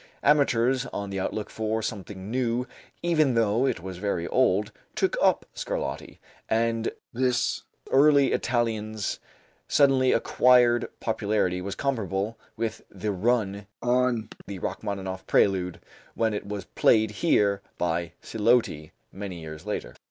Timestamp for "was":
3.81-3.99, 11.61-11.75, 16.47-16.65